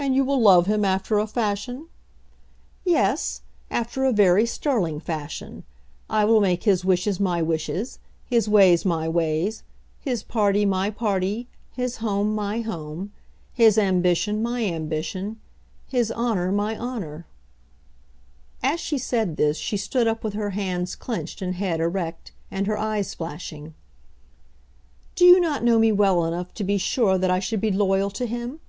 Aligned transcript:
"And 0.00 0.14
you 0.14 0.24
will 0.24 0.40
love 0.40 0.66
him 0.66 0.84
after 0.84 1.18
a 1.18 1.26
fashion?" 1.26 1.88
"Yes; 2.84 3.40
after 3.68 4.04
a 4.04 4.12
very 4.12 4.46
sterling 4.46 5.00
fashion. 5.00 5.64
I 6.08 6.24
will 6.24 6.40
make 6.40 6.62
his 6.62 6.84
wishes 6.84 7.18
my 7.18 7.42
wishes, 7.42 7.98
his 8.24 8.48
ways 8.48 8.84
my 8.84 9.08
ways, 9.08 9.64
his 10.00 10.22
party 10.22 10.64
my 10.64 10.88
party, 10.90 11.48
his 11.74 11.96
home 11.96 12.32
my 12.32 12.60
home, 12.60 13.10
his 13.52 13.76
ambition 13.76 14.40
my 14.40 14.64
ambition, 14.66 15.40
his 15.88 16.12
honour 16.12 16.52
my 16.52 16.78
honour." 16.78 17.26
As 18.62 18.78
she 18.78 18.98
said 18.98 19.36
this 19.36 19.56
she 19.58 19.76
stood 19.76 20.06
up 20.06 20.22
with 20.22 20.34
her 20.34 20.50
hands 20.50 20.94
clenched 20.94 21.42
and 21.42 21.56
head 21.56 21.80
erect, 21.80 22.30
and 22.52 22.68
her 22.68 22.78
eyes 22.78 23.12
flashing. 23.14 23.74
"Do 25.16 25.24
you 25.24 25.40
not 25.40 25.64
know 25.64 25.78
me 25.80 25.90
well 25.90 26.24
enough 26.24 26.54
to 26.54 26.62
be 26.64 26.78
sure 26.78 27.18
that 27.18 27.32
I 27.32 27.40
should 27.40 27.60
be 27.60 27.72
loyal 27.72 28.10
to 28.10 28.26
him?" 28.26 28.60